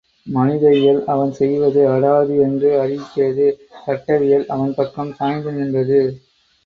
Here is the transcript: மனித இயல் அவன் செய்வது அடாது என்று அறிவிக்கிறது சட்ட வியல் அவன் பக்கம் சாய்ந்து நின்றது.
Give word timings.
மனித 0.27 0.63
இயல் 0.75 1.01
அவன் 1.05 1.31
செய்வது 1.31 1.81
அடாது 1.89 2.35
என்று 2.41 2.69
அறிவிக்கிறது 2.81 3.47
சட்ட 3.85 4.17
வியல் 4.17 4.47
அவன் 4.47 4.73
பக்கம் 4.73 5.13
சாய்ந்து 5.13 5.51
நின்றது. 5.51 6.01